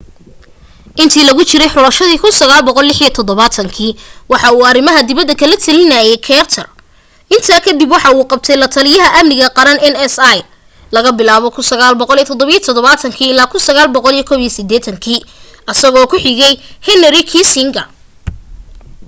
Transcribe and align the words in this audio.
intii 1.01 1.25
lagu 1.27 1.41
jiray 1.49 1.71
xulashadii 1.73 2.19
1976 2.21 3.89
waxa 4.31 4.49
uu 4.57 4.63
arimaha 4.71 5.01
dibada 5.09 5.33
kala 5.41 5.55
talinaaye 5.65 6.15
carter 6.27 6.67
intaa 7.35 7.63
kadib 7.65 7.89
waxaa 7.95 8.13
u 8.21 8.29
qabtay 8.31 8.57
lataliya 8.63 9.05
amniga 9.19 9.47
qaran 9.57 9.77
nsa 9.91 10.27
laga 10.95 11.09
bilaabo 11.17 11.47
1977 11.57 13.27
ilaa 13.31 13.47
1981 13.51 15.19
asagoo 15.71 16.05
ku 16.11 16.17
xige 16.23 16.49
henry 16.87 17.21
kissinger 17.31 17.87